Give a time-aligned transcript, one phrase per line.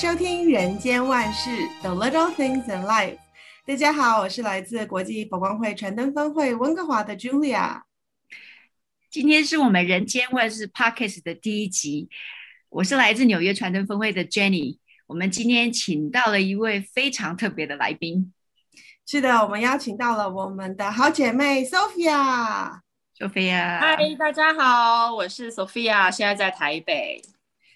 [0.00, 1.50] 收听《人间万事
[1.82, 3.16] The Little Things in Life》。
[3.66, 7.82] 大家好，我是来自国际佛光会传灯分会温哥华的 Julia。
[9.10, 12.08] 今天是我们《人间万事》Podcast 的第一集。
[12.70, 14.78] 我是来自纽约传灯分会的 Jenny。
[15.06, 18.32] 我们今天请到了一位非常特别的来宾。
[19.06, 22.80] 是的，我们邀请到了我们的好姐妹 Sophia。
[23.18, 27.20] Sophia，嗨，大家好，我是 Sophia，现在在台北。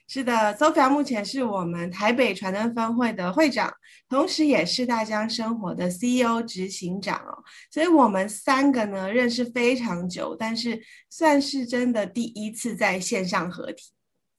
[0.06, 3.72] 是的，Sophia 目前是我们台北传灯分会的会长，
[4.08, 7.42] 同时也是大江生活的 CEO 执行长哦。
[7.70, 13.84] 所以我们三个呢认识非常久，但是算是真的第一次在线上合体。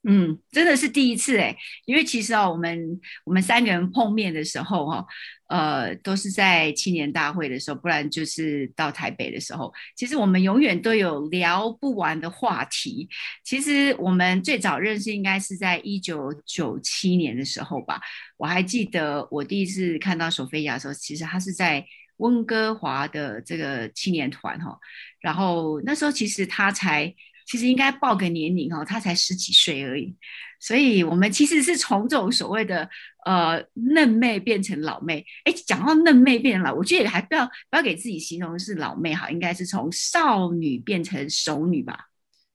[0.08, 5.04] 嗯，真的是第一次哎，因为其实啊，我们我们三个人碰面的时候哦，
[5.48, 9.72] 呃，都是在青年大会的时候，不然就是到台北的时候。
[9.96, 13.08] 其实我们永远都有聊不完的话题。
[13.44, 18.02] 其实我们最早认识应该是在一九九七年的时候吧。
[18.38, 21.86] 我还记得我第一次看到索菲亚的时候，其实她是在
[22.18, 24.78] 温哥华的这个青年团哈，
[25.20, 27.14] 然后那时候其实她才。
[27.46, 30.16] 其实应该报个年龄哦，他才十几岁而已，
[30.60, 32.90] 所以我们其实是从这种所谓的
[33.26, 35.26] 呃嫩妹变成老妹。
[35.44, 42.08] 哎，讲到嫩妹变成老，我觉得还不要不要给自己形容是老妹哈，应该是从少女变成熟女吧。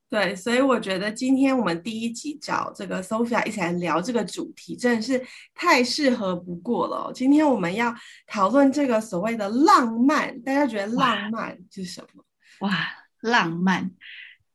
[0.08, 5.24] 对，所以我觉得今天我们第一集找这个 Sophia 一起来聊这个主题，真的是
[5.54, 7.12] 太适合不过了哦。
[7.14, 7.94] 今天我们要
[8.26, 12.24] 讨论这个所谓的浪漫，大家觉得浪漫是什么？
[12.58, 12.76] 哇，哇，
[13.20, 13.88] 浪漫。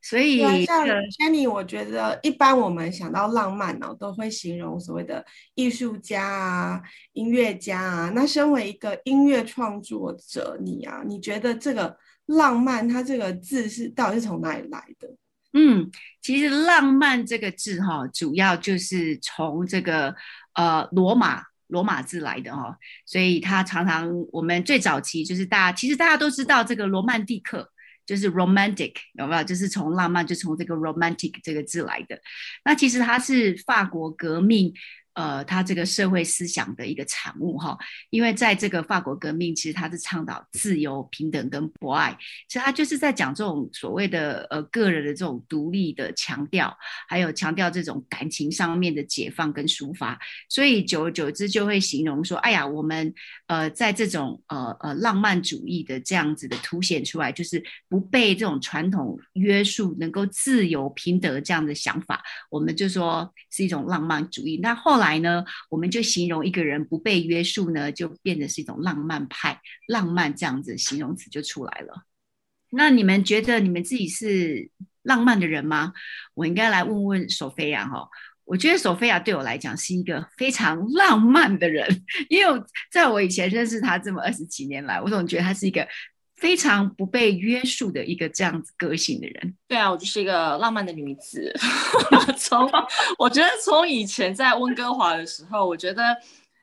[0.07, 5.25] 所以，像 Jenny，我觉得一般我们想到浪漫呢、哦，都会形容所谓的
[5.55, 6.79] 艺术家啊、
[7.13, 8.11] 音乐家啊。
[8.13, 15.09] 那身为一个音乐创作者，你啊，你觉得这个浪漫，它这个字是到底是从哪里来的？
[15.53, 15.89] 嗯，
[16.21, 20.13] 其实浪漫这个字哈、哦，主要就是从这个
[20.53, 22.75] 呃罗马罗马字来的哈、哦。
[23.07, 27.71] 所以它常常我们最早期就是大家其实大家都知道这个罗曼蒂克。
[28.05, 29.43] 就是 romantic 有没有？
[29.43, 32.19] 就是从浪漫，就从这个 romantic 这个字来的。
[32.63, 34.73] 那其实它是法国革命。
[35.15, 37.77] 呃，他这个社会思想的一个产物哈，
[38.09, 42.17] 因为在这个法国革命，其实他是倡导自由、平等跟博爱，
[42.49, 46.77] 其实他就是在讲这种所谓的呃个人的这种独立的强调，
[47.07, 53.13] 还有强调这种感情上面的解放跟抒发，所以久而久之就会形容说，哎呀，我们
[53.47, 64.59] 呃在这种呃呃浪漫主义的这样子的凸显出来，就是不被这种传统约束，能够自由平等这样的想法，我们就说是一种浪漫主义。
[64.61, 65.04] 那后来。
[65.05, 72.05] 来呢，我们就形容一个人不被约束呢，就变得是一种浪漫派，浪漫这样子形容词就出来了。
[72.71, 74.71] 那你们觉得你们自己是
[75.03, 75.93] 浪漫的人吗？
[76.33, 78.09] 我应该来问问索菲亚哈。
[78.45, 81.87] 我觉得索菲亚对我来讲是一个非常浪漫的人，
[82.29, 85.87] 因为在我以前认识他这么二十几年来，我总觉得他是一个。
[86.35, 91.53] 非常不被约束的一个这样子个性的人，对啊，我就是一个浪漫的女子。
[92.37, 92.69] 从
[93.17, 96.15] 我觉得从以前在温哥华的时候，我觉得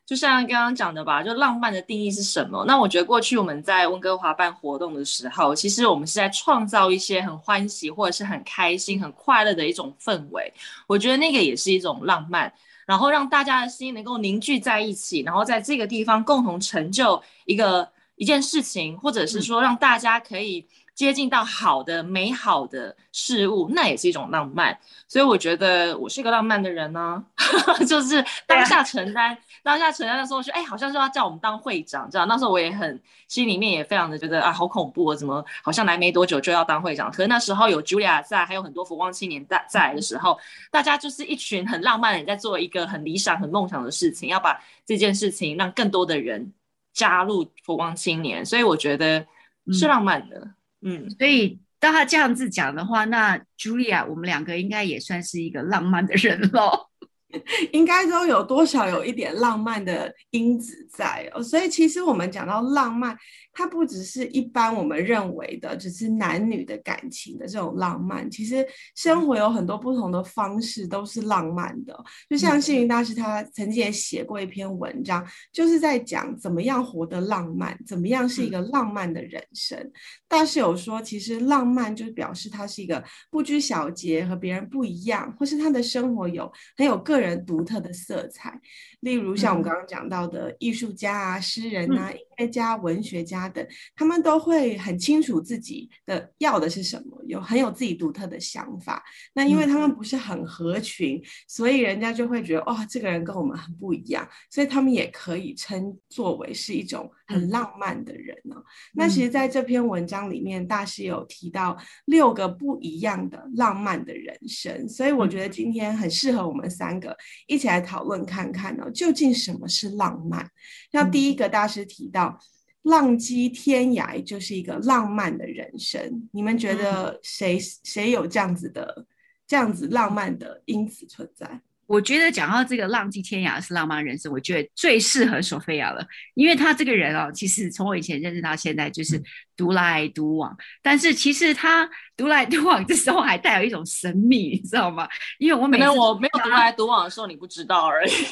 [0.05, 2.63] 就像刚刚讲的吧，就浪漫的定义是什么？
[2.67, 10.53] 那我觉得过去我们在温哥华办活动的时候，其实我们是在创造一些很欢喜或者是很开心、很快乐的一种氛围。
[10.87, 12.53] 我觉得那个也是一种浪漫，
[12.85, 17.89] 然后让大家的心能够凝聚在一起，然后在这个地方共同成就一个。
[18.23, 24.79] 一件事情，或者是说让大家可以接近到好的、美好的事物，那也是一种浪漫。
[25.09, 27.25] 所以我觉得我是一个浪漫的人呢，
[27.85, 32.29] 就是当下承担，当下承担的时候，说哎，好像是要叫我们当会长这样。
[32.29, 37.11] 那时候我也很心里面也非常的觉得啊，好恐怖啊，怎么好像来没多久就要当会长？
[37.11, 40.39] 可是那时候有 Julia 在，还有很多佛光青年在在的时候，
[40.71, 44.57] 大家就是一群很浪漫的人在做一个很理想、很梦想的事情，要把
[44.87, 46.53] 这件事情让更多的人。
[46.93, 49.27] 加入佛光青年，所以我觉得
[49.73, 50.55] 是浪漫的。
[50.83, 56.89] 嗯，嗯，所以当他这样子讲的话，那 Julia，我们两个应该也算是一个浪漫的人喽。
[57.73, 63.17] 应该都有多少有一点浪漫的因子在哦，所以其实我们讲到浪漫，
[63.53, 68.67] 它不只是一般我们认为的只是男女的感情的这种浪漫，其实
[68.97, 71.97] 生活有很多不同的方式都是浪漫的。
[72.29, 79.93] 就像星云大师他曾经也写过一篇文章，就是在讲怎么样活得浪漫，怎么样是一个浪漫的人生。
[80.27, 88.59] 大师有说，其实浪漫就表示他是一个不拘小节，和别人不一样，或是他的生活有很有个人独特的色彩，
[89.03, 93.65] 例如像我们刚刚讲到的艺术家啊、诗人啊、音乐家、文学家等，
[93.95, 99.03] 他们都会很清楚自己的要的是什么，有很有自己独特的想法。
[99.35, 108.57] 那因为他们不是很合群，嗯、所以人家就会觉得，哇、哦，这个人跟我们很不一样，所以他们也可以称作为是一种很浪漫的人呢、
[108.95, 117.17] 那其实，在这篇文章里面，大师有提到六个不一样的浪漫的人生，所以我觉得今天很适合我们三个
[117.47, 120.49] 一起来讨论看看呢、哦，究竟什么是浪漫？
[120.93, 122.39] 那第一个大师提到。
[122.83, 129.07] 浪迹天涯就是一个浪漫的人生，你们觉得谁谁有这样子的
[129.47, 131.61] 这样子浪漫的因子存在？
[131.87, 136.05] 我觉得讲到这个浪迹天涯是浪漫人生，我觉得最适合索菲亚了，
[136.35, 139.23] 因为他这个人哦，其实从我以前认识到现在就是
[139.57, 145.09] 独来独往，但是其实他独来独往的时候还带有一种神秘，你知道吗？
[145.39, 148.27] 因为我每次我没有独来独往的时候，你不知道而已， 是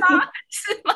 [0.00, 0.28] 吗？
[0.50, 0.94] 是吗？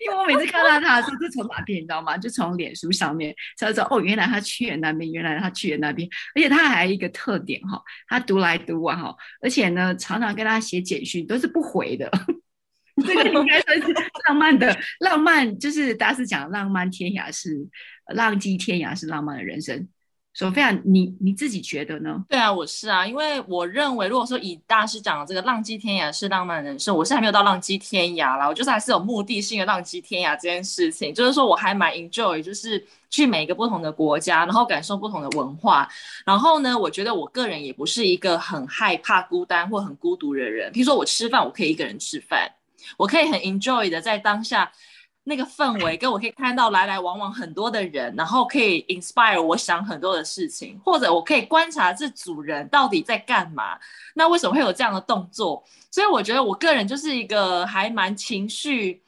[0.00, 2.16] 因为我每次看到他的时候，就从哪边你知道吗？
[2.16, 12.10] 就从脸书上面才知道哦，原来他去了那边，原来他去了那边，而且他还有一个特点哈，他独来独往哈，而且呢，常常跟他写简讯都是不回的，
[13.06, 13.86] 这个应该算是
[14.28, 17.66] 浪漫的浪漫，就是大师讲浪漫天涯是
[18.14, 19.88] 浪迹天涯是浪漫的人生。
[20.32, 22.24] 索菲亚，你你自己觉得呢？
[22.28, 35.88] 对啊，我是啊，因为我认为，如果说以大师讲的这个浪迹天涯是浪漫人生，我是还没有到浪迹天涯啦，我就是还是有目的性的浪迹天涯这件事情，就是说我还蛮 enjoy，就是去每一个不同的国家，然后感受不同的文化，
[36.24, 42.48] 然后呢，我觉得我个人也不是一个很害怕孤单或很孤独的人，比如说我吃饭，我可以一个人吃饭，
[42.96, 44.70] 我可以很 enjoy 的在当下。
[45.22, 53.78] 那个氛围，跟我可以看到来来往往很多的人，然后可以 inspire 我想很多的事情，或者我可以观察这组人到底在干嘛，
[54.14, 55.62] 那为什么会有这样的动作？
[55.90, 59.02] 所以我觉得我个人就是一个还蛮情绪。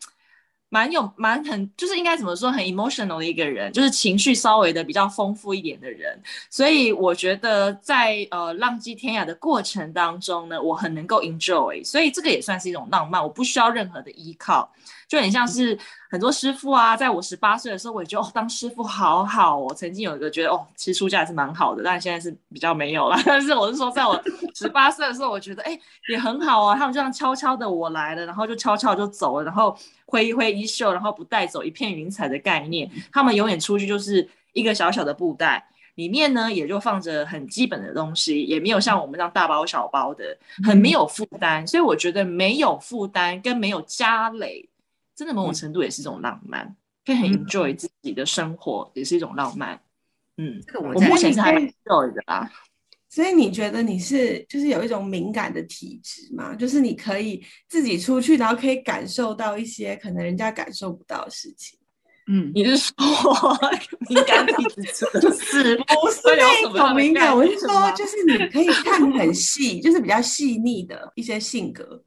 [0.73, 6.19] 蛮有蛮很，就是应该怎么说，很 emotional 的一个人，就是情绪稍微的比较丰富一点的人。
[6.49, 14.73] 所以我觉得在呃浪迹天涯的过程当中呢，我很能够 enjoy，所以这个也算是一种浪漫，我不需要任何的依靠，
[15.13, 15.79] 就很像是
[16.11, 19.75] 很多师傅啊，在我十八岁的时候，我也觉得哦，当师傅好好哦。
[19.75, 23.21] 曾经有一个觉得哦，其实出家还是蛮好的，但现在是比较没有了。
[23.27, 24.19] 但是我是说，在我
[24.55, 25.79] 十八岁的时候，我觉得哎
[26.09, 26.75] 也很好啊。
[26.75, 29.77] 他们就这样悄悄的我来了，然后就悄悄就走了，然后。
[30.07, 32.91] 挥一挥衣袖，然后不带走一片云彩的概念。
[33.11, 41.67] 他们永远出去就是一个小小的布袋，里面呢也就放着很基本的东西，也没有像我们这样大包小包的，很没有负担。
[41.67, 44.69] 所以我觉得没有负担跟没有家累，
[45.15, 46.75] 真的某种程度也是一种浪漫，
[47.05, 49.81] 可以很 enjoy 自己的生活，也是一种浪漫。
[50.37, 52.51] 嗯，这个我目前是还蛮 enjoy 的啦。
[53.09, 56.55] 所以你觉得你是就是有一种敏感的体质嘛？
[56.55, 61.79] 就是你可以自己出去，然后可以感受到一些可能人家感受不到的事情。
[62.27, 62.95] 嗯，你是说
[64.09, 65.77] 敏感体质是不是
[66.25, 67.37] 那种敏感？
[67.37, 72.03] 我是说，就是你可以看很细，就是比较细腻的一些性格。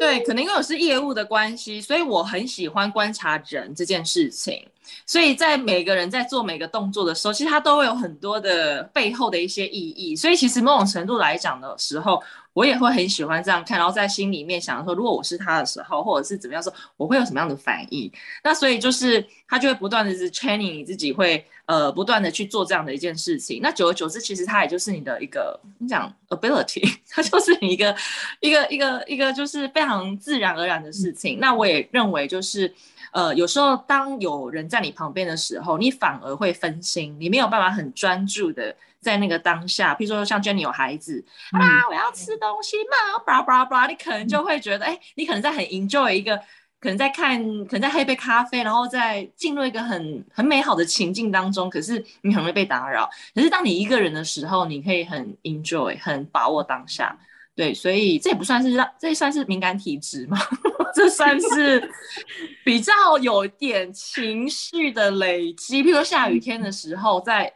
[0.00, 4.66] 对，可能因为我是业务的关系，所以我很喜欢观察人这件事情。
[5.04, 10.16] 所以在每个人在做每个动作的时候，其实他都会有很多的背后的一些意义。
[10.16, 18.10] 所以其实某种程度来讲的时候，我也会很喜欢这样看，然后在心里面想说，如果我是他的时候，或者是怎么样说，我会有什么样的反应？
[18.42, 23.60] 那所以就是他就会不断的是 training 你自己会呃不断的去做这样的一件事情。
[23.62, 27.94] 那久而久之，其实他也就是你的一个你讲 ability， 他就是你一个
[28.40, 31.38] 一个一个一个就是非常自然而然的事情。
[31.40, 32.72] 那我也认为就是。
[33.12, 39.94] 呃，有时候当有人在你旁边的时候，你反而会分心，你没有办法很专注的在那个当下。
[39.94, 46.36] 譬如说，像 Jenny 有孩子、嗯、啊，我要吃东西嘛，巴拉巴拉巴拉，你可能就会觉得，哎、嗯，你可能在很 enjoy 一个，
[46.80, 53.08] 可能在看，可能在喝一杯咖啡，然后在进入一个很很美好的情境当中，可是你很容易被打扰。
[53.34, 57.18] 可是当你一个人的时候，你可以很 enjoy，很把握当下。
[57.56, 60.38] 对，所以这也不算是让，这也算是敏感体质吗？
[60.94, 61.90] 这算是
[62.64, 65.82] 比较有点情绪的累积。
[65.82, 67.52] 譬如说下雨天的时候，在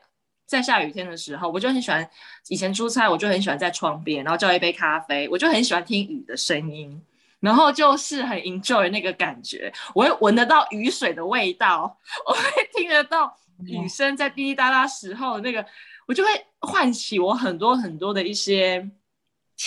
[0.47, 2.09] 在下雨天的时候，我就很喜欢。
[2.49, 7.01] 以前出差，我就很喜欢在窗边，然后叫一杯咖啡，我就很喜欢听雨的声音，
[7.41, 9.73] 然后就是很 enjoy 那个感觉。
[9.95, 12.41] 我会闻得到雨水的味道，我会
[12.75, 13.37] 听得到
[13.67, 15.65] 雨声在滴滴答答时候那个，
[16.07, 18.91] 我就会唤起我很多很多的一些。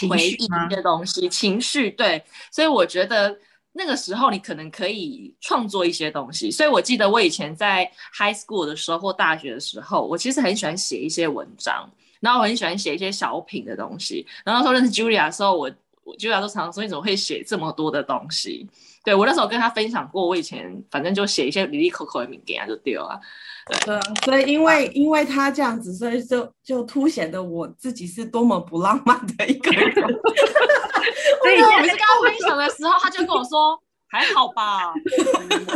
[0.10, 3.34] 回忆的东西，情绪对，所以我觉得
[3.78, 6.50] 那个时候你可能可以创作一些东西。
[6.50, 11.88] 所以我记得我以前在 high school 的时候或大学的时候，我其实很喜欢写一些文章，
[12.20, 14.26] 然后我很喜欢写一些小品的东西。
[14.44, 15.72] 然后说认识 Julia 的时候，我
[16.04, 18.68] 我 Julia 都常常说，你怎么会写这么多的东西？
[19.04, 23.22] 对，我那时候跟他分享过，我以前反正就写一些零零口口的名言啊，就丢了。
[23.86, 29.94] 对啊，所以因为因为他这样子，所以就就凸显的我自己是多么不浪漫的一个人。
[29.94, 33.80] 所以我每次跟他分享的时候，他就跟我说。
[34.10, 34.94] 还好吧，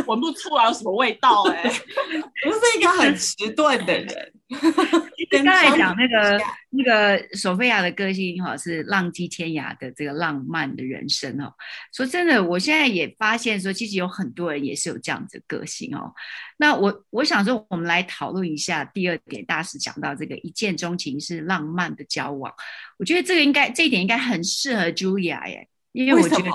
[0.06, 1.68] 闻不出来有什么味道哎、欸，
[2.42, 4.32] 不是一个很迟钝的人。
[5.30, 6.38] 刚才讲那个
[6.70, 11.52] 那个索菲亚的个性哈，是浪迹天涯的这个浪漫的人生哦。
[11.94, 16.12] 说真的，我现在也发现说，其实有很多人也是有这样子的个性哦。
[16.58, 22.52] 那我我想说，我们来讨论一下第二点，大师讲到这个一见钟情是浪漫的交往，
[22.98, 25.68] 我觉得这个应该这一点应该很适合 Julia 耶。
[25.92, 26.50] 因为我觉得，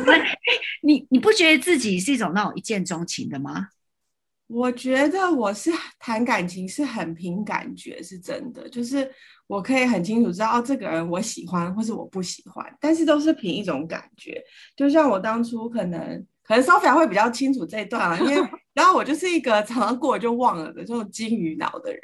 [0.82, 3.68] 你你不觉得自己是一种那种一见钟情的吗？
[4.52, 9.10] 我觉得我是谈感情是很凭感觉，是真的，就是
[9.46, 14.42] 我可以很清楚知道哦，这个人我喜欢或是我不喜欢，但是都是凭一种感觉。
[14.76, 22.02] 就像我当初可能，可能 Sophia 会比较清楚这一段啊，因为 然后我就是一个常常过了就忘了的这种金鱼脑的人，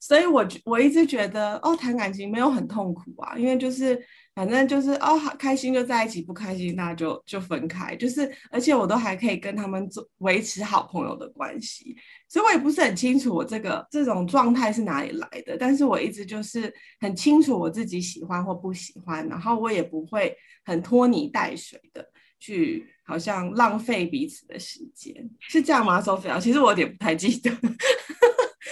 [0.00, 4.02] 所以我我一直觉得哦，谈感情没有很痛苦啊，因为就是。
[4.34, 7.94] 反正就是哦，好开心就在一起，不开心那就就分开。
[7.96, 11.94] 就是，而且我都还可以跟他们做维持好朋友的关系，
[12.28, 15.56] 所以我也不是很清楚我这个这种状态是哪里来的。
[15.60, 20.34] 但是我一直就是很清楚我自己喜欢或不喜欢，然后我也不会
[20.64, 22.02] 很拖泥带水的
[22.40, 26.40] 去好像浪费彼此的时间，是这样吗，Sophia？
[26.40, 27.50] 其实我有点不太记得。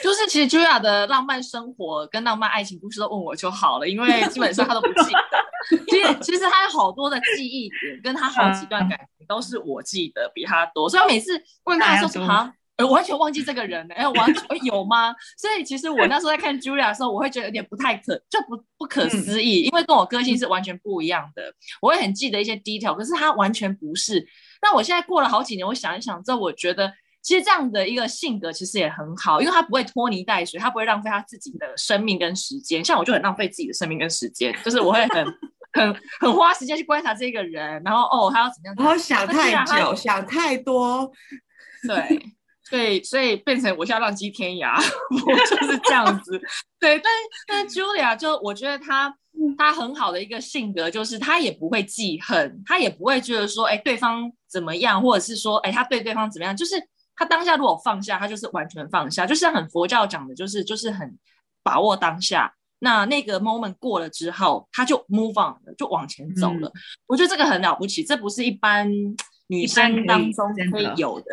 [0.03, 5.13] 就是其实 Julia 的浪漫生活跟浪漫爱情故事都问我就好了，因为基本上他都不记。
[5.89, 15.15] 其实其实他有好多的记忆点，跟他好几段感情都是我记得比他多，所以我每次问他说啊，呃，完全忘记这个人了，哎，完全有吗？
[15.37, 21.55] 所以其实我那时候在看 Julia 的时候，我会觉得有点不太可，就不不可思议，因为跟我个性是完全不一样的。
[21.81, 24.27] 我会很记得一些 detail，可是他完全不是。
[24.63, 26.93] 那我现在过了好几年，我想一想之后，我觉得。
[27.23, 32.83] 其实这样的一个性格其实也很好，因为他不会拖泥带水，他不会浪费他自己的生命跟时间。
[32.83, 35.27] 像我就很浪费自己的生命跟时间，就是我会很
[35.73, 41.11] 很很花时间去观察这个人，然后哦他要怎么样，然后想太久，想太多，
[41.87, 42.27] 对
[42.65, 44.77] 所以，所以变成我现在浪迹天涯，
[45.11, 46.41] 我就是这样子。
[46.79, 47.13] 对，但
[47.47, 49.15] 但 Julia 就我觉得她
[49.59, 56.75] 她很好的一个性格就是她也不会记恨，她也不会觉得说哎对方怎么样，或者是说哎他对对方怎么样，就是。
[57.17, 61.19] 他当下如果放下，他就是完全放下，就是很佛教讲的，就是就是很
[61.63, 62.51] 把握当下。
[62.81, 66.69] 那那个 moment 过了之后，他就 move on 了，就往前走了。
[66.69, 66.73] 嗯、
[67.07, 68.91] 我觉得这个很了不起，这不是一般
[69.47, 71.27] 女生当中可以有的。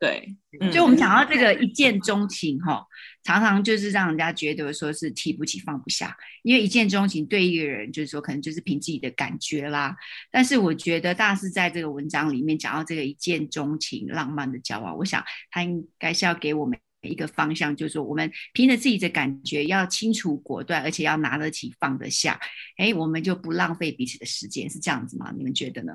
[0.00, 0.32] 对，
[0.72, 2.86] 就我们讲到这个一见钟情哈，
[3.24, 9.96] 常常就是让人家觉得说是提不起放不下，因为一见钟情对一个人就是说可能就是凭自己的感觉啦。
[10.30, 22.40] 但是我觉得大师在这个文章里面讲到这个一见钟情浪漫的交往，我想他应该是要给我们一个方向，就是说我们凭着自己的感觉要清楚果断，而且要拿得起放得下，
[22.76, 25.32] 哎，我们就不浪费彼此的时间，是这样子吗？
[25.36, 25.92] 你们觉得呢？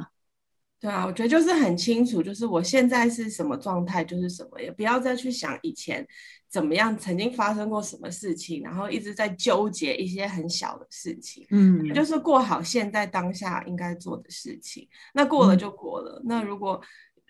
[0.80, 6.06] 对啊，我觉得就是很清楚，就是我现在是什么状态就是什么，也不要再去想以前
[6.50, 11.48] 怎么样，曾经发生过什么事情，然后一直在纠结一些很小的事情。
[11.52, 16.20] 嗯，就是过好现在当下应该做的事情，那过了就过了。
[16.20, 16.82] 嗯、那如果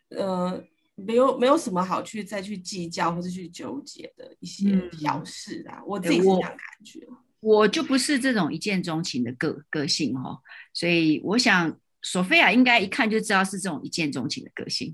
[0.10, 0.60] 呃
[0.96, 7.08] 没有没有什么好去再去计较或者去纠结的一些小事啊，嗯、我自己是这样感觉。
[7.40, 10.40] 我，我就不是这种一见钟情的个个性哦，
[10.74, 11.76] 所以我想。
[12.06, 14.94] 索菲亚应该一看就知道是这种一见钟情的个性，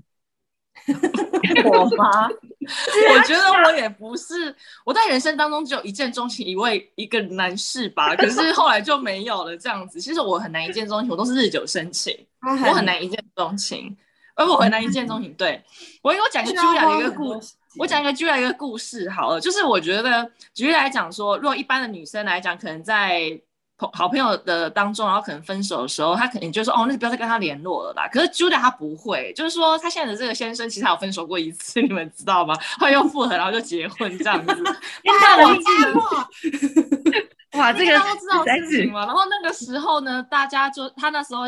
[0.86, 2.28] 我吗？
[2.30, 4.54] 我觉得我也不是，
[4.84, 10.00] 我在人生当中只有一见钟情一位一个男士吧，可是后来就没有了这样子。
[10.00, 12.16] 其实我很难一见钟情，我都是日久生情，
[12.46, 13.96] 我很难一见钟情，
[14.42, 15.32] 而我很难一见钟情。
[15.38, 15.62] 对，
[16.02, 23.40] 我给我讲个 Julia 的一个故事，我讲一个 Julia 一个故事好了，就是我觉得举例来讲说，如果一般的女生来讲，可能在。
[23.94, 32.54] 好朋友的当中，然后可能分手的时候，她肯定就说：“哦，那就不要再跟他联络了啦。”可是 Julia 她不会，就是说她现在的这个先生其实他有分手过一次，你们知道吗？
[32.78, 34.52] 后来又复合，然后就结婚这样子。
[34.62, 35.94] 哇，我记得，
[37.58, 39.06] 哇，这个大家都知道事情嘛。
[39.06, 41.44] 然后那个时候呢，大家就他那时候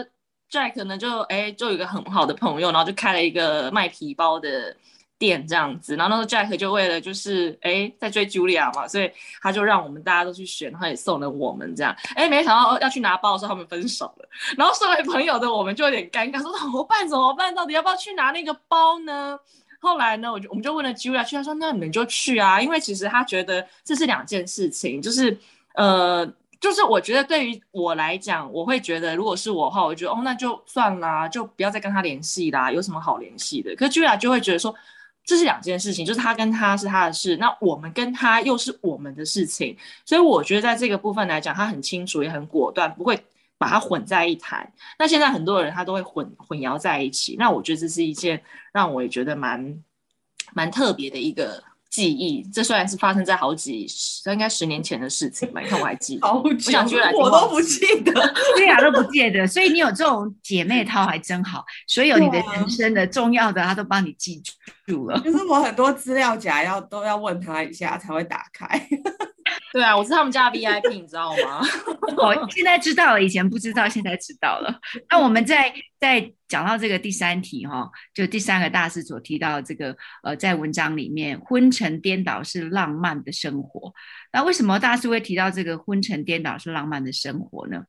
[0.52, 4.76] Jack 呢就哎就有一个很好的朋友，然后就开了一个卖皮包的。
[5.18, 9.08] 店这样子，然后那时候 Jack 就为了就是哎在追 Julia 嘛，所以
[9.40, 11.94] 他就让我们大家都去选，然后也送了我们这样。
[12.16, 14.28] 哎，没想到要去拿包的时候他们分手了，
[14.58, 17.08] 然后身为朋友的我们就有点尴尬，说怎么办？
[17.08, 17.54] 怎么办？
[17.54, 19.38] 到底要不要去拿那个包呢？
[19.78, 25.38] 后来呢，我就我们就问了 Julia，去他说那你们就去啊，因为其实他觉得这是两件事情，就是
[25.74, 26.28] 呃
[26.62, 33.74] 就是我觉得对于我来讲，我会觉得如果是我的话，我觉得哦，那就算啦，就不要再跟他联系啦，有什么好联系的？
[33.74, 34.72] 可是 Julia 就会觉得说，
[35.24, 43.20] 这是两件事情，就是他跟他是他的事，那我们跟他又是我们的事情，所以我觉得在这个部分来讲，他很清楚也很果断，不会
[43.58, 44.72] 把它混在一谈。
[44.96, 48.40] 那现在很多人他都会混混淆在一起，那我觉得这是一件
[48.72, 49.82] 让我也觉得蛮
[50.54, 51.64] 蛮特别的一个。
[51.92, 55.60] 记忆，这虽然是发生在好几十，应该十年前的事情吧？
[55.60, 58.12] 你看我还记得，好久我想居然我都不记得，
[58.56, 59.46] 对呀，都不记得。
[59.46, 64.42] 所以你有这种姐妹淘还真好，所有你的人生的重要的，她都帮你记
[64.86, 65.20] 住了。
[65.20, 68.88] 就是我很多资料夹要都要问她一下才会打开。
[69.70, 71.60] 对啊，我是他们家的 VIP，你知道吗？
[72.16, 74.80] 我现在知道了，以前不知道，现在知道了。
[75.10, 75.70] 那我们在
[76.02, 83.94] 在讲到这个第三题哈，就第三个大师所提到的这个呃，在文章里面，昏沉颠倒是浪漫的生活。
[84.32, 87.84] 那为什么大师会提到这个昏沉颠倒是浪漫的生活呢？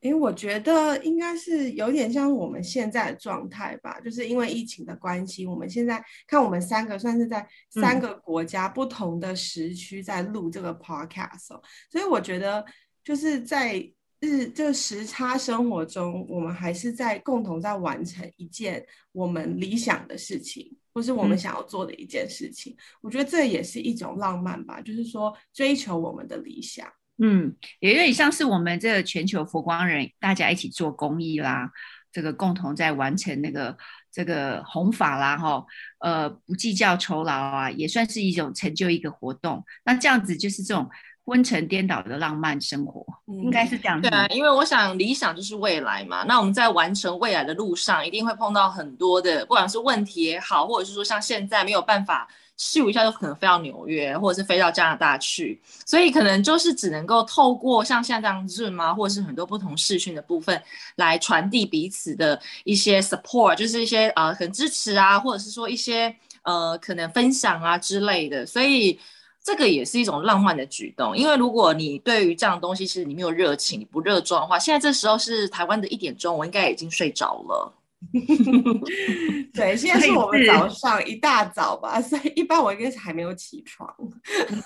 [0.00, 12.64] 因为我觉得应该是有点像我们现在的状态吧，就是因为疫情的关系，我们现在看我们三个算是在三个国家不同的时区在录这个 podcast，哦，嗯，所以我觉得
[13.04, 13.88] 就是在
[14.24, 22.72] 日这个时差生活中，我们还是在共同在完成一件我们理想的事情，或是我们想要做的一件事情。
[22.72, 26.86] 嗯，我觉得这也是一种浪漫吧，就是说追求我们的理想。
[27.18, 31.70] 嗯，也有点像是我们这个全球佛光人，大家一起做公益啦，
[32.10, 33.76] 这个共同在完成那个
[34.10, 35.64] 这个弘法啦，哈，
[36.00, 39.64] 呃，不计较酬劳啊，也算是一种成就一个活动。
[39.84, 40.90] 那这样子就是这种
[41.24, 44.08] 昏沉颠倒的浪漫生活，嗯、应该是这样子。
[44.08, 46.24] 对啊，因为我想理想就是未来嘛。
[46.24, 52.28] 那我们在完成未来的路上，一定会碰到很多的，不管是问题也好，或者是说像现在没有办法。
[52.56, 60.62] 咻一下就可能飞到纽约，或者是飞到加拿大去，所以可能就是只能够透过像现在这样 Zoom 啊，或者是很多不同视讯的部分
[60.94, 66.14] 来传递彼此的一些 support，就是一些呃很支持啊，或者是说一些
[66.44, 69.00] 呃可能分享啊之类的，所以
[69.44, 71.16] 这个也是一种浪漫的举动。
[71.16, 77.72] 因为如果你对于这样的东西其实你没有热情，你不热衷的话，现在这时候是台湾的一点钟，我应该已经睡着了。
[79.54, 83.94] 对，现在是我们早上一大早吧， 所以一般我应该是还没有起床。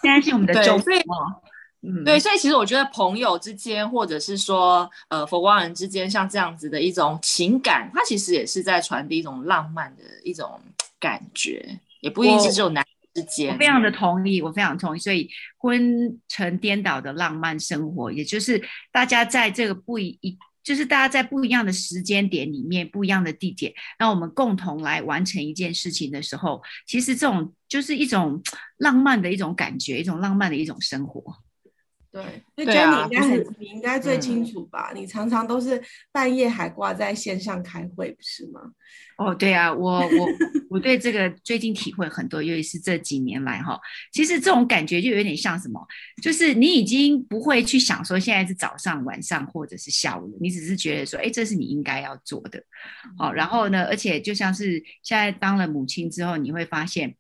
[0.02, 0.82] 现在是我们的周末，
[1.82, 10.60] 嗯，对，所以其实我觉得朋友之间，或者是说呃佛光人之间，像这样子的一种情感，它其实也是在传递一种浪漫的一种
[10.98, 13.52] 感觉，也不一定是只有男女之间。
[13.52, 14.98] 我非常的同意，我非常同意。
[15.00, 20.38] 所以昏沉颠倒的浪漫生活，也就是大家在这个不一一。
[20.64, 28.42] 就是大家在不一样的时间点里面，不一样的地点，让我们共同来完成一件事情的时候，其实这种就是一种
[28.76, 31.24] 浪漫的一种感觉，一种浪漫的一种生活。
[32.10, 32.22] 对，
[32.56, 34.92] 所以 Jenny 应该很，你应该最清楚吧？
[34.94, 38.60] 嗯、你常常都是半夜还挂在线上开会，不是吗？
[39.18, 40.28] 哦，对啊，我我
[40.70, 43.78] 我对这个最近体会很多，尤其是这几年来哈，
[44.10, 45.86] 其实这种感觉就有点像什么，
[46.22, 52.62] 就是你已经不会去想说现在是早上、晚上或者是下午，你只是觉得说，哎，这是你应该要做的。
[53.18, 57.14] 好，然后呢，而且就像是现在当了母亲之后，你会发现。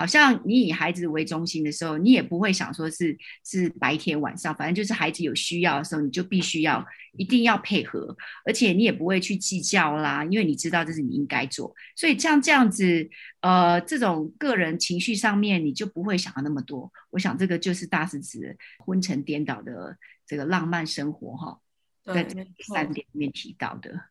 [0.00, 6.82] 好像你以孩子为中心的时候，你也不会想说是是白天晚上，反正就是孩子有需要的时候，你就必须要
[7.18, 11.74] 一定要配合，而且你也不会去计较啦，因为你知道这是你应该做。
[11.94, 13.10] 所以像这样子，
[13.42, 16.90] 呃，这种个人情绪上面，你就不会想要那么多。
[17.10, 21.60] 我想这个就是大师指昏沉颠倒的这个浪漫生活哈，
[22.06, 24.09] 在这三点里面提到的。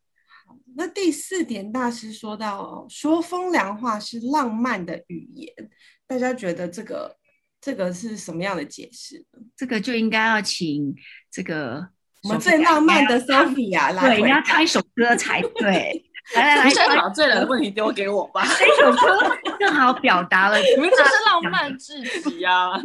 [0.76, 5.54] 那第四点，大师说到说风凉话是浪漫的语言，
[6.08, 7.18] 大家觉得这个
[7.60, 9.26] 这个是什么样的解释？
[9.56, 10.96] 这个就应该要请
[11.30, 11.90] 这个
[12.24, 16.09] 我们最浪漫的 Sophia 来，对，你要唱一首歌才对。
[16.36, 18.46] 来来来，正好最冷的问题丢给我吧。
[18.46, 22.80] 这首歌正好表达了， 你们这是浪漫至极啊！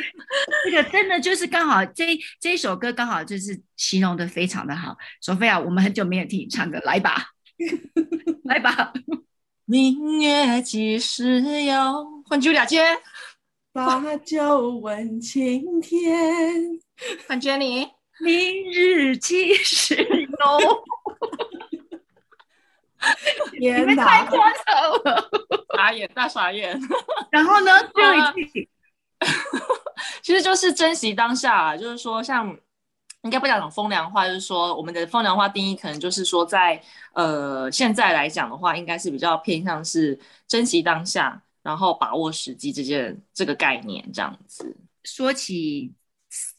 [0.64, 4.96] 这个真的就是刚好这这一首歌刚好就是形容的非常的好。
[5.20, 7.26] 索菲亚，我们很久没有听你唱歌，来吧，
[8.44, 8.92] 来吧。
[9.66, 12.22] 明月几时有？
[12.26, 12.82] 换句俩接。
[13.70, 16.80] 把酒问青天。
[17.28, 17.90] 换 Jenny。
[18.20, 20.84] 明日几时有？
[23.58, 25.30] 你们太夸张了，
[25.76, 26.78] 傻眼大傻眼。
[27.30, 28.68] 然后呢， 最后一句，
[30.22, 32.56] 其实就是珍惜当下啊，就是说，像
[33.22, 36.82] 应该不讲风凉话，就是说，我们的风凉话定义可能就是说在，在
[37.14, 44.76] 呃现在来讲的话，应该是比较偏向是珍惜当下，然后把握时机这件这个概念这样子。
[45.04, 45.92] 说起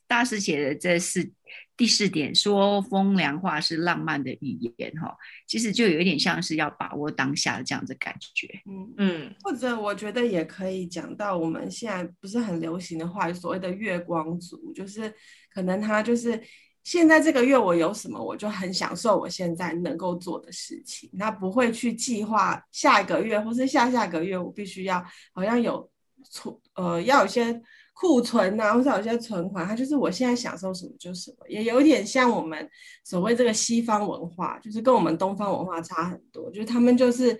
[0.07, 1.31] 大师写的这四
[1.79, 5.15] 第四点，说风凉话是浪漫的语言，哈，
[5.47, 8.47] 其实就有一点像是要把握当下的这样子感觉。
[8.65, 15.13] 嗯嗯，或者我觉得也可以讲到我们现在不是很流行的话，所谓的月光族，就是
[15.53, 16.43] 可能他就是。
[16.81, 25.87] 现在这个月我有什么，我就很享受我现在能够做的事情，那不会去计划下一个月或是下下个月我必须要好像有
[26.31, 27.61] 出呃要有些
[27.99, 32.69] 库存啊，或者有些存款，它就是我现在享受什么就什么，也有点像我们
[33.03, 37.37] 所谓这个西方文化，就是跟我们东方文化差很多，就是他们就是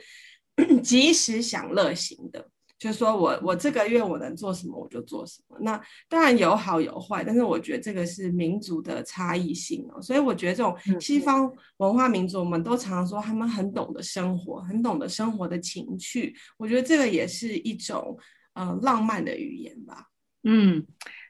[0.84, 2.50] 及时享乐型的。
[2.78, 18.18] 就是说我我这个月我能做什么我就做什么，那当然有好有坏，但是我觉得这个是民族的差异性哦，所以我觉得这种西方文化民族，我们都常常说他们很懂得生活，很懂得生活的情趣，我觉得这个也是一种
[18.54, 20.06] 呃浪漫的语言吧。
[20.44, 20.86] 嗯，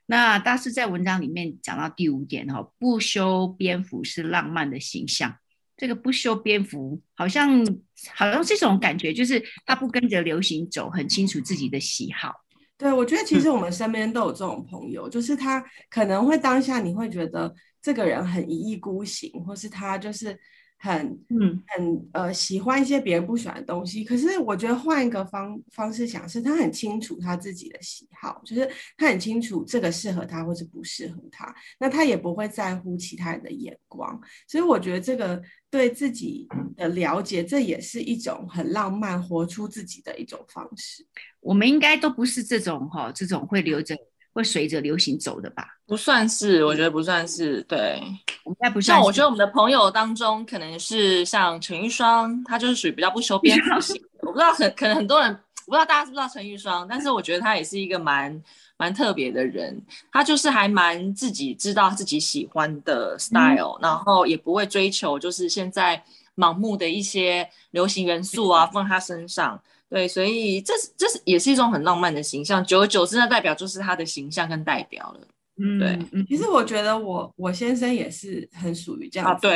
[0.05, 5.35] 那大师在文章里面讲到第五点哈，不修边幅是浪漫的形象。
[5.75, 7.65] 这个不修边幅，好像
[8.13, 12.33] 好像这种感觉，就是他不跟着流行走，很清楚自己的喜好。
[12.77, 20.39] 对，我觉得其实我们身边都有这种朋友，嗯、就是他可能会当下你会觉得这个人很一意孤行，或是他就是。
[20.81, 41.05] 很嗯很呃喜欢一些别人不喜欢的东西，可是我觉得换一个方方式想，是他很清楚他自己的喜好，就是他很清楚这个适合他或是不适合他，那他也不会在乎其他人的眼光，所以我觉得这个对自己的了解，这也是一种很浪漫、活出自己的一种方式。
[41.41, 43.95] 我们应该都不是这种哈，这种会留着。
[44.39, 45.67] 会随着流行走的吧？
[45.85, 47.61] 不算是，我觉得不算是。
[47.63, 48.01] 对，
[48.45, 48.97] 应该不算。
[48.97, 54.01] 像我觉得我们的朋友当中，可能是像陈玉双，他就是属于比较不修边幅型。
[54.21, 55.29] 我不知道很可能很多人，
[55.65, 58.41] 我不知道大家知不知道陈玉双，但是我觉得他也是一个蛮
[58.77, 59.81] 蛮特别的人。
[60.11, 66.01] 他就是还蛮自己知道自己喜欢的 style，嗯，然后也不会追求就是现在
[66.37, 69.61] 盲目的一些流行元素啊放他身上。
[69.89, 75.27] 对，所以这是这是也是一种很浪漫的形象，久而久之，那代表就是他的形象跟代表了。
[75.59, 76.25] 嗯，对。
[76.27, 79.47] 其实我觉得我我先生也是很属于这样子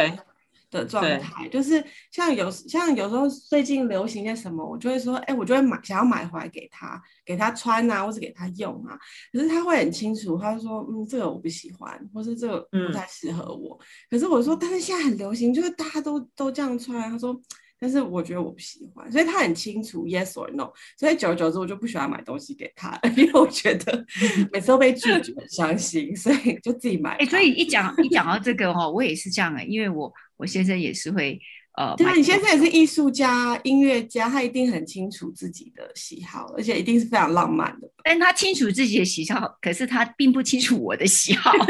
[0.72, 8.98] 的状态，啊、就是像有像有时候最近流行些什么，我就会说，哎，我就会买想要买回来给他给他穿啊，或者给他用啊。
[9.32, 13.78] 可是他会很清楚，他就说，嗯，这个我不喜欢，或是这个不太适合我。
[13.80, 17.08] 嗯、可是我说，但是现在很流行，就是大家都都这样穿。
[17.12, 17.40] 他说。
[17.84, 24.06] 但是我觉得我不喜欢，所以他很清楚 yes or no，所以久而久之我就不喜欢买东西给他，因为我觉得
[24.54, 27.10] 每次都被拒绝很伤心，所以就自己买。
[27.16, 31.38] 哎、欸，所以一讲一讲到这个哦，我也是这样哎、欸，因为我我先生也是会
[31.76, 37.90] 呃，对啊，你先生也是艺术家、音乐家，他一定很清楚自己的喜好，而且一定是非常浪漫的。
[38.02, 41.52] 但他清楚自己的喜好，可是他并不清楚我的喜好。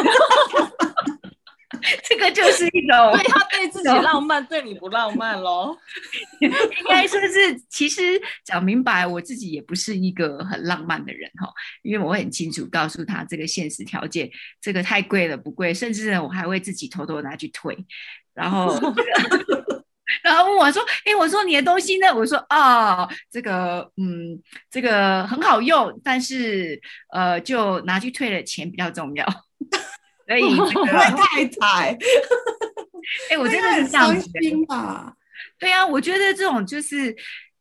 [2.03, 5.75] 这个就是一种，对，他对自己浪漫，对你不浪漫喽？
[6.41, 6.49] 应
[6.89, 8.01] 该说是，其实
[8.45, 14.29] 讲明白，我自己也不是一个很浪漫的人哈，因为我会很清楚告诉他这个现实条件，
[14.61, 17.77] 这个太贵了，不贵，甚至呢，我还会自己偷偷拿去退，
[18.33, 18.67] 然后，
[20.23, 26.79] 然后问我说：“哎，我说你的东西呢？”我说：“啊、哦，这个，嗯，这个很好用，但是
[27.13, 29.25] 呃，就拿去退了，钱比较重要。”
[30.27, 30.85] 所以这个
[31.17, 31.97] 太太，
[33.29, 35.13] 哎，我真的很伤心吧？
[35.59, 37.15] 对啊，我觉得这种就是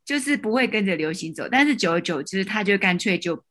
[0.04, 3.42] 就是不会跟着流行走，但是久而久之，他就干脆就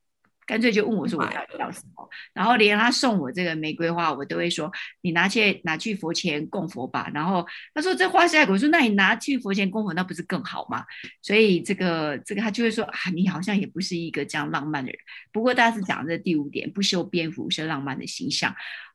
[0.45, 4.69] 干脆就问我说我要要什么，然后连他送我这个玫瑰花，我都会说
[5.01, 7.09] 你拿去拿去佛前供佛吧。
[7.13, 10.83] 然后他说这花是爱我说那你拿去佛前供佛，那不是更好吗？
[11.21, 14.99] 所以这个这个他就会说啊，你好像也不是一个这样浪漫的人。
[15.31, 18.53] 不过大师讲这第五点，不修边幅是浪漫的形象。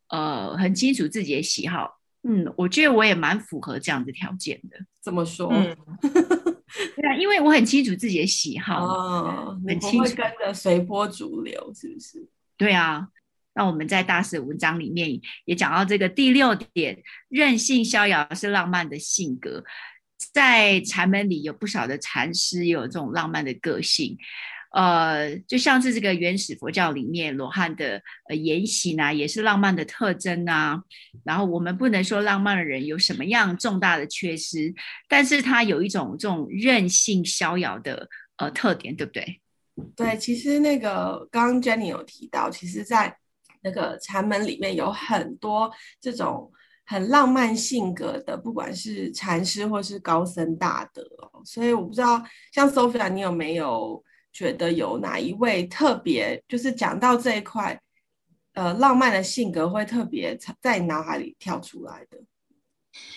[0.08, 4.78] 呃，很清楚自己的喜好，嗯，我觉得我也蛮符合这样的条件的。
[5.02, 5.48] 怎么说？
[5.52, 12.28] 嗯、 对啊，因为我很清楚自己的喜好，哦，很清楚，跟着随波逐流，是不是？
[12.56, 13.08] 对啊。
[13.58, 19.64] 那我们在大师的文章里面也讲到这个第六点，任性逍遥是浪漫的性格。
[20.34, 24.18] 在禅门里有不少的禅师也有这种浪漫的个性。
[24.76, 30.78] 呃，就像是这个原始佛教里面罗汉的呃言行啊，也是浪漫的特征啊。
[31.24, 34.74] 然后我们不能说浪漫的人有什么样重大的缺失，
[35.08, 39.40] 但是他有一种这种任性逍遥的呃特点，对不对？
[39.96, 43.16] 对，其实那个刚刚 Jenny 有提到，其实，在
[43.62, 46.52] 那个禅门里面有很多这种
[46.84, 51.02] 很浪漫性格的，不管是禅师或是高僧大德。
[51.46, 54.04] 所以我不知道，像 Sophia，你有没有？
[54.36, 57.80] 觉得有哪一位特别，就是讲到这一块，
[58.52, 62.18] 呃浪漫的性格会特别在脑海里跳出来的？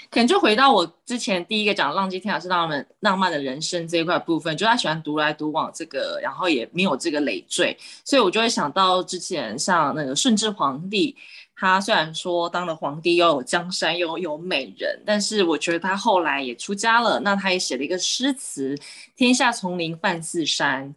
[0.10, 11.16] 可能就回到我之前第一个讲浪迹天涯是浪漫浪漫的人生这一块部分，就他喜欢独来独往这个，然后也没有这个累赘，所以我就会想到之前像那个顺治皇帝，
[11.60, 18.78] 他虽然说当了皇帝又有江山又有美人，但是我觉得他后来也出家了，那他也写了一个诗词：
[19.18, 20.96] 天下丛林饭似山。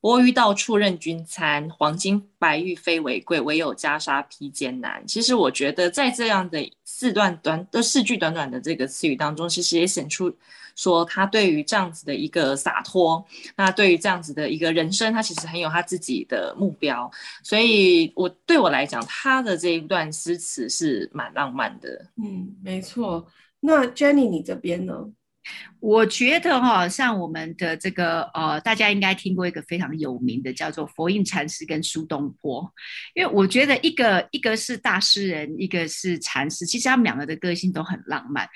[0.00, 5.06] 阿谀到处任君餐，黄金白玉非为贵，唯有袈裟披艰难。
[5.06, 10.34] 其实我觉得，在这样的四段短的四句短短的这个词语当中，其实也显出
[10.76, 13.24] 说他对于这样子的一个洒脱，
[13.56, 17.10] 那对于这样子的一个人生，他其实很有他自己的目标。
[17.42, 22.06] 所以我对我来讲，他的这一段诗词是蛮浪漫的。
[22.22, 23.26] 嗯，没错。
[23.60, 25.12] 那 Jenny，你这边呢？
[25.80, 32.72] 我觉得哈，像我们的这个呃，大家应该听过一个非常有名的，叫做佛印禅师跟苏东坡。
[33.14, 38.48] 因为我觉得一个一个是大诗人，一个是禅师，其实他们两个的个性都很浪漫。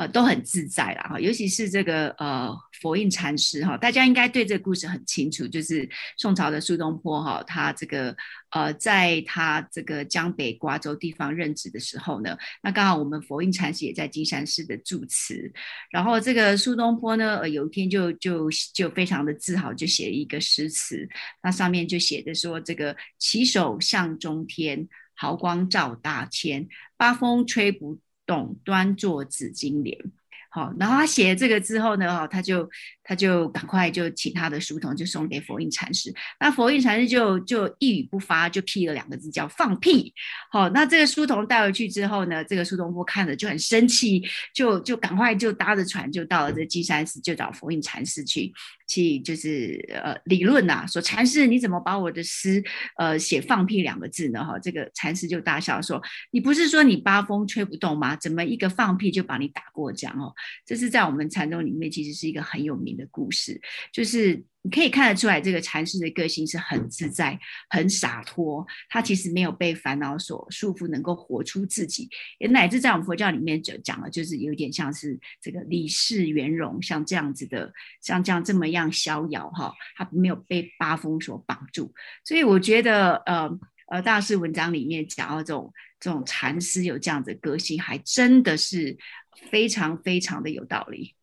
[0.00, 5.86] 呃，都很自在啦哈，尤其是这个呃佛印禅师哈，大家应该对这个故事很清楚，就是
[6.16, 8.16] 宋朝的苏东坡哈，他这个
[8.52, 15.52] 呃在他这个江北瓜州地方任职的时候呢，那刚好我们佛印禅师也在金山寺的住持，
[15.90, 21.06] 然后这个苏东坡呢，呃，有一天就就就非常的自豪，就写了一个诗词，
[21.42, 27.98] 那上面就写着说这个稽首向中天，毫光照大千，八风吹不
[28.64, 29.98] 端坐紫金莲。
[30.52, 32.68] 好，然后他写了这个之后呢，哈，他就
[33.04, 36.12] 他就赶快就请他的书童就送给佛印禅师。
[36.40, 40.12] 那佛印禅师就就一语不发，就批了两个字叫放屁。
[40.50, 48.52] 好，那这个书童带回去之后呢，这个苏东坡看了就很生气，就就赶快就搭着船就到了这金山寺，就找佛印禅师去。
[48.90, 52.60] 去就是呃理论呐、说禅师你怎么把我的诗
[52.98, 54.44] 呃写放屁两个字呢？
[54.44, 58.16] 哈，这个禅师就大笑说：“你不是说你八风吹不动吗？
[58.16, 60.34] 怎么一个放屁就把你打过江哦？”
[60.66, 63.60] 这是在我们禅宗里面其实是一个很有名的故事，
[63.92, 64.42] 就是。
[64.62, 67.38] 你可以看得出来，这个禅师的个性是很自在、
[67.70, 68.66] 很洒脱。
[68.90, 72.08] 他其实没有被烦恼所束缚，能够活出自己。
[72.38, 79.72] 也乃至在我们佛教里面就讲了，就是有点像是这个理事圆融，像这样子的，像这样这么样逍遥哈。
[79.96, 81.92] 他没有被八风所绑住。
[82.24, 83.50] 所以我觉得，呃
[83.86, 88.96] 呃，大师文章里面讲到这种这种禅师有这样子的个性，还真的是
[89.50, 91.14] 非常非常的有道理。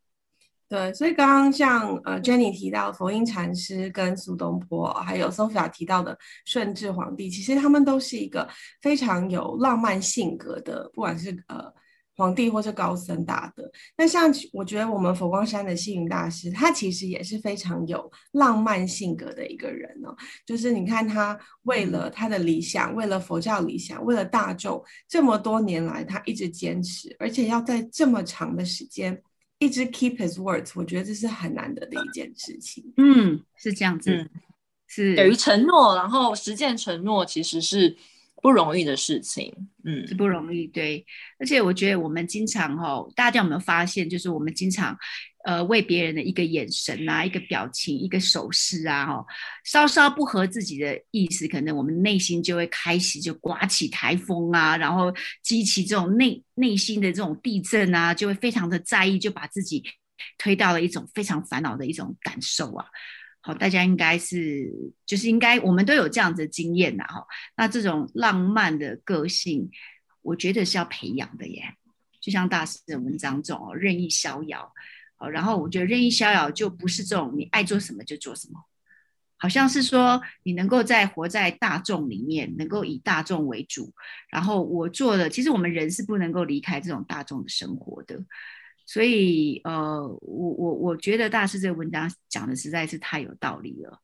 [0.70, 8.46] 对，所以刚刚像呃 Jenny 提到佛印禅师跟苏东坡，还有 Sophia 提到的顺治皇帝，其实他们都是一个
[8.82, 11.74] 非常有浪漫性格的，不管是呃
[12.18, 13.64] 皇帝或是高僧大德。
[13.96, 20.14] 那像我觉得我们佛光山的星云大师，他其实也是非常有浪漫性格的一个人哦。
[20.46, 29.18] 就是你看他为了他的理想，为了佛教理想，为了大众，这么多年来他一直坚持，而且要在这么长的时间。
[29.60, 32.94] 一直 keep his words，我觉得这是很难得的一件事情。
[32.98, 34.30] 嗯，是这样子，嗯、
[34.88, 37.96] 是等于承诺，然后实践承诺，其实是
[38.42, 39.54] 不容易的事情。
[39.84, 40.68] 嗯，是不容易。
[40.68, 41.06] 对，
[41.40, 44.98] 而且我觉得我们经常哈、哦，大家有没有发现，就是我们经常。
[45.48, 49.26] 呃，为别人的一个眼神啊，一个表情，一个手势啊，哈，
[49.64, 55.10] 稍稍不合自己的意思，可能我们内心就会开始就刮起台风啊，然后
[55.42, 59.82] 激起这种内内心的这种地震啊，就会非常的在意，就把自己
[60.38, 62.86] 推到了一种非常烦恼的一种感受啊。
[63.40, 64.70] 好，大家应该是
[65.06, 67.26] 就是应该我们都有这样子的经验呐，哈。
[67.56, 69.72] 那这种浪漫的个性，
[70.24, 71.74] 我觉得是要培养的耶。
[72.20, 74.74] 就像大师的文章中哦，任意逍遥。
[75.18, 78.60] 好，然后我觉得任意逍遥就不是这种你爱做什么就做什么，
[79.40, 83.92] 好像是说你能够在活在大众里面，能够以大众为主。
[84.30, 88.24] 然后我做的，其实我们人是不能够离开这种大众的生活的。
[88.86, 94.00] 所以，呃，我我我觉得大师这个文章讲的实在是太有道理了。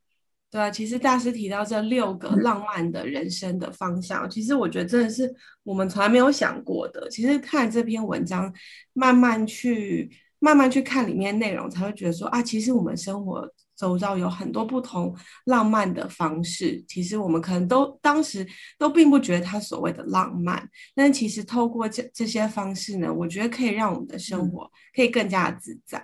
[0.50, 5.32] 对啊，其实大师提到这六个浪漫的人生的方向，其实我觉得真的是
[5.64, 7.08] 我们从来没有想过的。
[7.10, 8.52] 其实看这篇文章，
[8.94, 10.10] 慢慢去。
[10.44, 16.84] 慢慢去看里面内容，才会觉得说啊，其实我们生活周遭有很多不同浪漫的方式。
[16.86, 18.46] 其实我们可能都当时
[18.78, 26.04] 都并不觉得它所谓的浪漫，但其实透过这这些方式呢，我觉得可以让我们的生活可以更加的自在。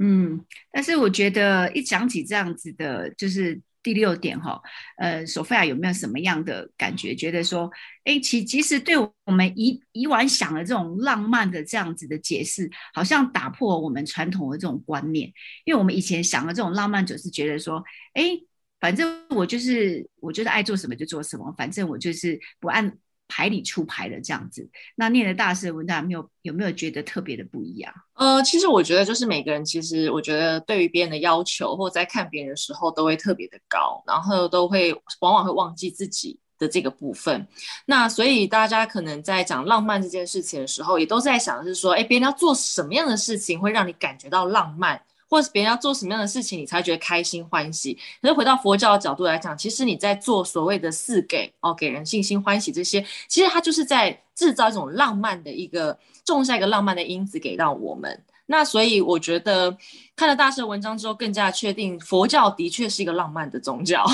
[0.00, 3.60] 嗯，但是我觉得一讲起这样子的，就是。
[3.82, 4.60] 第六点哈，
[4.96, 7.14] 呃，索菲亚有没有什么样的感觉？
[7.14, 7.70] 觉得说，
[8.04, 15.32] 哎，其其实对我们以以往想的这种浪漫的这样子的解释，好像打破我们传统的这种观念。
[15.64, 17.82] 因为我们以前想的这种浪漫，就是觉得说，
[18.14, 18.30] 哎，
[18.78, 22.96] 反正我就是我就是爱做什么就做什么，反正我就是不按
[23.32, 24.68] 牌理出牌的这样子。
[24.94, 27.90] 那念了大师的文章，有没有有没有觉得特别的不一样？
[28.12, 37.48] 呃，其实我觉得就是每个人其实我觉得对于别人的要求，或在看别人的时候都会特别的高，然后都会往往会忘记自己的这个部分。
[37.86, 45.00] 那所以大家可能在讲浪漫这件事情的时候，也都在想是说，哎，别人要做什么样的事情会让你感觉到浪漫？
[45.32, 47.96] 或是别人要做什么样的事情，你才觉得开心欢喜？
[48.20, 58.22] 可是回到佛教的角度来讲，其实你在做所谓的四给哦，给人信心欢喜这些，其实它就是在制造一种浪漫的一个种下一个浪漫的因子给到我们。
[58.44, 59.74] 那所以我觉得
[60.14, 64.04] 看了大师的文章之后，更加确定佛教的确是一个浪漫的宗教。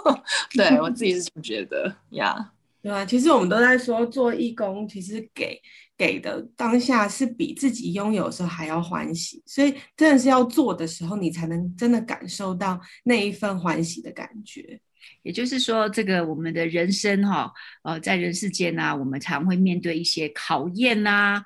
[0.52, 2.52] 对我自己是这么觉得呀。
[2.82, 5.58] 对啊，其实我们都在说做义工，其实给。
[5.96, 14.80] 给的当下是比自己拥有的时候还要欢喜，所以真的是要做的时候，你才能真的感受到那一份欢喜的感觉。
[15.22, 21.42] 也就是说，这个我们的人生哈，呃，在人世间呢，我们常会面对一些考验呐。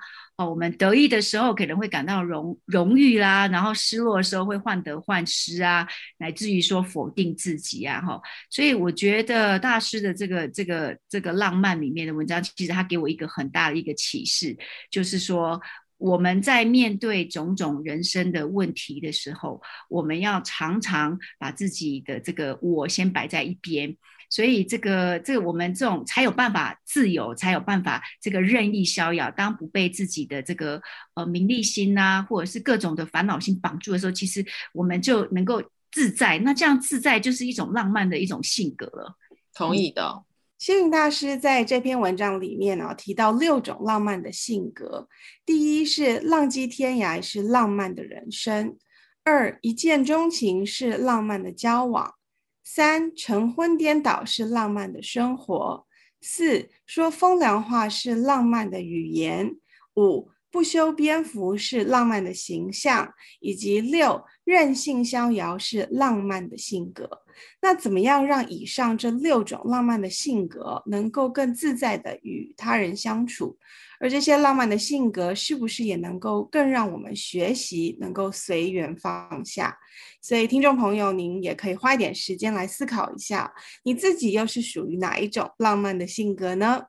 [0.49, 5.87] 我们得意的时候可能会感到荣荣誉啦，然后失落的时候会患得患失啊，
[6.19, 8.21] 乃至于说否定自己啊，哈。
[8.49, 14.57] 所以我觉得大师的这个这个这个浪漫里面的文章，其实他给我一个很大的一个启示，
[14.91, 15.61] 就是说
[15.99, 23.97] 我们在面对种种人生的问题的时候，我们要常常把自己的这个我先摆在一边。
[24.31, 29.31] 所以这个这个我们这种才有办法自由，才有办法这个任意逍遥。
[29.31, 30.81] 当不被自己的这个
[31.15, 35.63] 呃名利心呐，或者是各种的烦恼心绑住的时候，其实我们就能够
[35.93, 36.39] 自在。
[36.39, 39.17] 那这样自在就是一种浪漫的一种性格了。
[39.53, 40.25] 同意的。
[40.59, 45.09] 星云大师在这篇文章里面呢、啊，提到六种浪漫的性格。
[45.47, 48.77] 第一是浪迹天涯，是浪漫的人生；
[49.25, 52.15] 二一见钟情，是浪漫的交往。
[52.63, 55.87] 三晨昏颠倒是浪漫的生活，
[56.21, 59.57] 四说风凉话是浪漫的语言，
[59.97, 67.23] 五不修边幅是浪漫的形象，以及六任性逍遥是浪漫的性格。
[67.63, 73.59] 那怎么样让以上这六种浪漫的性格能够更自在地与他人相处？
[74.01, 79.79] 而这些浪漫的性格是不是也能够更让我们学习能够随缘放下？
[80.23, 83.53] 所以，听众朋友，您也可以花一点时间来思考一下，
[83.85, 86.87] 你自己又是属于哪一种浪漫的性格呢？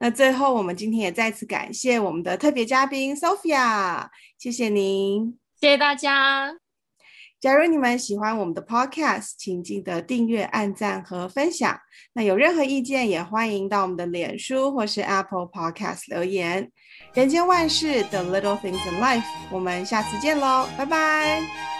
[0.00, 6.67] 那最后，我们今天也再次感谢我们的特别嘉宾 Sophia，谢谢您，谢谢大家。
[7.40, 11.78] 假如你们喜欢我们的 Podcast，请记得订阅、按赞和分享。
[12.12, 16.70] 那有任何意见，也欢迎到我们的脸书或是 Apple Podcast 留言。
[17.14, 19.22] 人间万事，The Little Things in Life，
[19.52, 21.77] 我们下次见喽，拜拜。